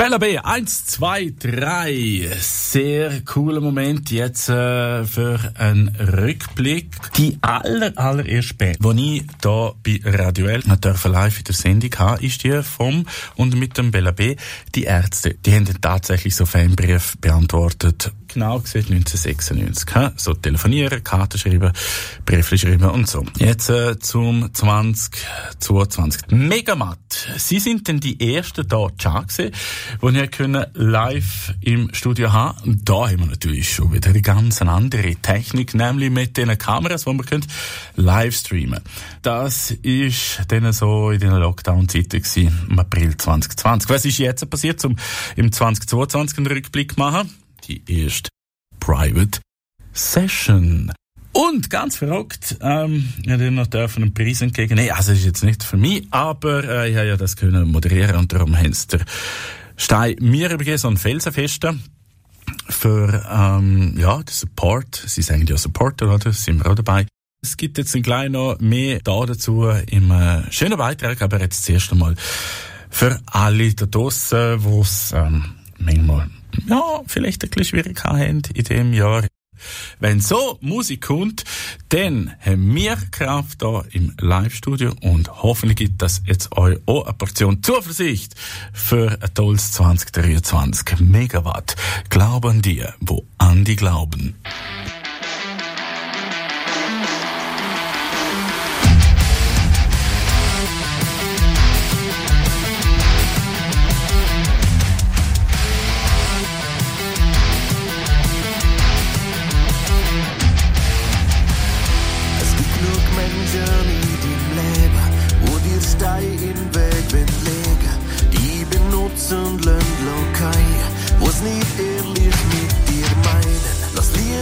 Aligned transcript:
Bella 0.00 0.16
B, 0.16 0.38
1, 0.38 0.86
2, 0.86 1.34
3. 1.38 2.30
Sehr 2.40 3.20
cooler 3.26 3.60
Moment 3.60 4.10
jetzt 4.10 4.48
äh, 4.48 5.04
für 5.04 5.38
einen 5.58 5.88
Rückblick. 5.88 7.12
Die 7.18 7.36
aller, 7.42 7.92
allererste 7.96 8.54
Band, 8.54 8.78
die 8.82 9.18
ich 9.18 9.24
hier 9.42 9.74
bei 9.82 10.00
Radio 10.02 10.46
L 10.46 10.62
live 10.64 11.38
in 11.38 11.44
der 11.44 11.54
Sendung 11.54 11.90
habe, 11.98 12.24
ist 12.24 12.42
die 12.44 12.62
vom 12.62 13.06
und 13.36 13.54
mit 13.56 13.76
dem 13.76 13.90
Bella 13.90 14.12
B. 14.12 14.36
Die 14.74 14.84
Ärzte, 14.84 15.34
die 15.34 15.52
haben 15.52 15.68
tatsächlich 15.82 16.34
so 16.34 16.46
Fanbrief 16.46 17.18
beantwortet 17.20 18.10
genau 18.32 18.60
gesehen 18.60 18.86
1996. 18.86 19.94
He? 19.94 20.08
So 20.16 20.34
telefonieren, 20.34 21.02
Karten 21.04 21.38
schreiben, 21.38 21.72
Briefe 22.24 22.58
schreiben 22.58 22.90
und 22.90 23.08
so. 23.08 23.24
Jetzt 23.38 23.70
äh, 23.70 23.98
zum 23.98 24.52
2022. 24.52 26.30
Megamatt. 26.30 26.98
Sie 27.36 27.58
sind 27.58 27.88
denn 27.88 28.00
die 28.00 28.34
ersten 28.34 28.66
da 28.66 28.86
da 28.98 29.20
gewesen, 29.20 29.52
die 30.02 30.14
wir 30.14 30.28
können 30.28 30.66
live 30.74 31.54
im 31.60 31.92
Studio 31.92 32.32
haben. 32.32 32.58
Und 32.64 32.88
da 32.88 33.08
haben 33.08 33.20
wir 33.20 33.26
natürlich 33.26 33.72
schon 33.72 33.92
wieder 33.92 34.10
eine 34.10 34.22
ganz 34.22 34.62
andere 34.62 35.16
Technik, 35.16 35.74
nämlich 35.74 36.10
mit 36.10 36.36
den 36.36 36.56
Kameras, 36.56 37.04
die 37.04 37.12
wir 37.12 37.24
können 37.24 37.46
live 37.96 38.34
streamen. 38.34 38.80
Das 39.22 39.70
ist 39.70 40.40
dann 40.48 40.72
so 40.72 41.10
in 41.10 41.20
den 41.20 41.32
Lockdown-Zeiten 41.32 42.22
im 42.68 42.78
April 42.78 43.16
2020. 43.16 43.88
Was 43.90 44.04
ist 44.04 44.18
jetzt 44.18 44.48
passiert, 44.48 44.84
um 44.84 44.96
im 45.36 45.52
2022 45.52 46.38
einen 46.38 46.46
Rückblick 46.46 46.96
machen? 46.96 47.30
Die 47.66 47.82
erste 47.86 48.28
Private 48.78 49.40
Session. 49.92 50.92
Und 51.32 51.70
ganz 51.70 51.96
verrückt, 51.96 52.56
ähm, 52.60 53.12
ich 53.22 53.30
habe 53.30 53.50
noch 53.50 53.68
dürfen 53.68 54.02
einen 54.02 54.14
Preis 54.14 54.40
entgegen. 54.40 54.74
Nee, 54.74 54.90
also 54.90 55.12
ist 55.12 55.24
jetzt 55.24 55.44
nicht 55.44 55.62
für 55.62 55.76
mich, 55.76 56.06
aber 56.10 56.64
äh, 56.64 56.90
ich 56.90 56.96
habe 56.96 57.06
ja 57.06 57.16
das 57.16 57.36
können 57.36 57.70
moderieren 57.70 58.16
und 58.16 58.32
darum 58.32 58.56
haben 58.56 58.72
sie 58.72 58.88
der 58.88 59.00
Stein 59.76 60.16
mir 60.20 60.50
übergeben, 60.50 60.78
so 60.78 60.88
ein 60.88 60.96
Felsenfester 60.96 61.76
für 62.68 63.24
ähm, 63.30 63.94
ja, 63.96 64.16
den 64.16 64.26
Support. 64.32 65.02
Sie 65.06 65.22
sagen 65.22 65.46
ja 65.46 65.56
Supporter, 65.56 66.12
oder? 66.12 66.32
Sind 66.32 66.64
wir 66.64 66.70
auch 66.70 66.74
dabei. 66.74 67.06
Es 67.42 67.56
gibt 67.56 67.78
jetzt 67.78 67.94
ein 67.94 68.02
klein 68.02 68.32
noch 68.32 68.58
mehr 68.58 69.00
da 69.02 69.24
dazu 69.24 69.64
im 69.68 70.10
äh, 70.10 70.50
schönen 70.52 70.76
Beitrag, 70.76 71.22
aber 71.22 71.40
jetzt 71.40 71.64
zuerst 71.64 71.92
einmal 71.92 72.14
für 72.90 73.20
alle 73.26 73.72
da 73.72 73.86
draussen, 73.86 74.62
wo 74.62 74.82
es 74.82 75.12
ähm, 75.12 75.44
manchmal 75.78 76.28
ja, 76.66 77.02
vielleicht 77.06 77.44
ein 77.44 77.50
bisschen 77.50 77.64
schwierig 77.64 78.04
haben 78.04 78.42
in 78.54 78.64
dem 78.64 78.92
Jahr. 78.92 79.24
Wenn 79.98 80.20
so 80.20 80.58
Musik 80.60 81.02
kommt, 81.02 81.44
dann 81.90 82.34
haben 82.40 82.74
wir 82.74 82.96
Kraft 83.10 83.62
da 83.62 83.84
im 83.90 84.14
Live-Studio 84.18 84.94
und 85.02 85.42
hoffentlich 85.42 85.76
gibt 85.76 86.02
das 86.02 86.22
jetzt 86.26 86.56
euch 86.56 86.78
auch 86.86 87.04
eine 87.04 87.14
Portion 87.14 87.62
Zuversicht 87.62 88.34
für 88.72 89.18
ein 89.20 89.34
tolles 89.34 89.72
2023 89.72 91.00
Megawatt. 91.00 91.76
Glauben 92.08 92.62
die, 92.62 92.84
wo 93.00 93.24
an 93.38 93.64
die 93.64 93.76
glauben. 93.76 94.36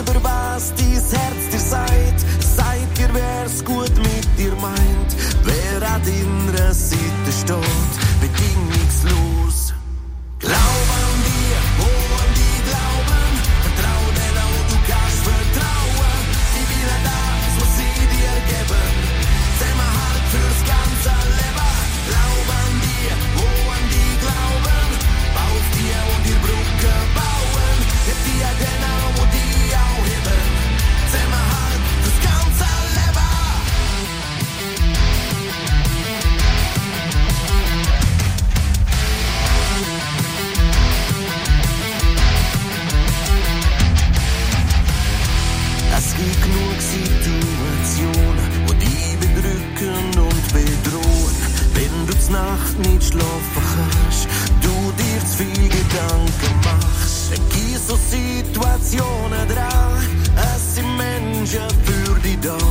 über 0.00 0.22
was 0.22 0.72
dein 0.74 0.92
Herz 0.92 1.48
dir 1.50 1.60
sagt. 1.60 2.20
Seid 2.40 2.98
ihr, 2.98 3.14
wer's 3.14 3.64
gut 3.64 3.96
mit 3.96 4.26
dir 4.38 4.54
meint, 4.60 5.16
wer 5.44 5.88
an 5.88 6.02
deiner 6.02 6.72
Seite 6.74 7.32
steht. 7.32 8.15
Schlaf 53.16 53.56
wachst, 53.56 54.28
du 54.60 54.92
dir 54.92 55.20
zu 55.26 55.36
viel 55.38 55.68
Gedanken 55.68 56.54
machst. 56.64 57.32
Geh 57.50 57.76
so 57.76 57.96
Situationen 57.96 59.48
dran, 59.48 60.02
es 60.36 60.74
sind 60.74 60.96
Menschen 60.96 61.68
für 61.84 62.20
dich 62.20 62.38
da. 62.40 62.65